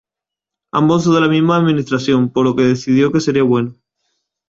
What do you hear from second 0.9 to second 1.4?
son de la